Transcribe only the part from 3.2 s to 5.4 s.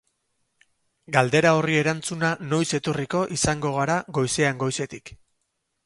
izango gara goizean goizetik.